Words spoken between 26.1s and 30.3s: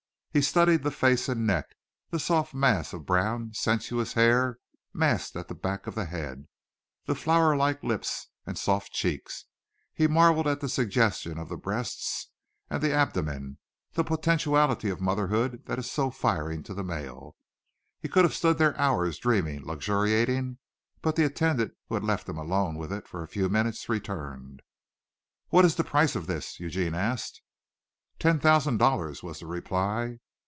of this?" Eugene asked. "Ten thousand dollars," was the reply.